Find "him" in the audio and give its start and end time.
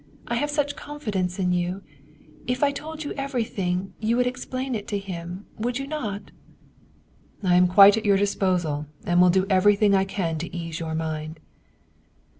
4.97-5.45